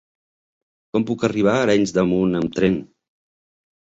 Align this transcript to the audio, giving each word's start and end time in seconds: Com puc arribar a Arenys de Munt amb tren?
Com 0.95 1.03
puc 1.09 1.25
arribar 1.27 1.51
a 1.57 1.67
Arenys 1.67 1.93
de 1.97 2.05
Munt 2.13 2.39
amb 2.39 2.57
tren? 2.61 2.79